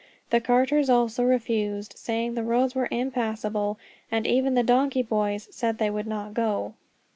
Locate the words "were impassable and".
2.73-4.25